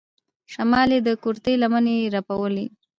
[0.53, 2.65] شمال يې د کورتۍ لمنې رپولې.